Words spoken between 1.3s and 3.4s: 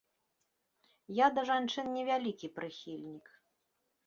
да жанчын невялікі прыхільнік.